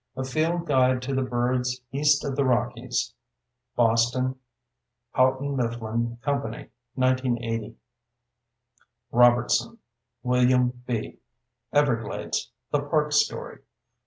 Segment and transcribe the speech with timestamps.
[0.17, 3.13] A Field Guide to the Birds East of the Rockies.
[3.75, 4.39] Boston:
[5.11, 7.77] Houghton Mifflin Company, 1980.
[9.11, 9.77] Robertson,
[10.23, 11.19] William B.
[11.71, 13.59] _Everglades: The Park Story.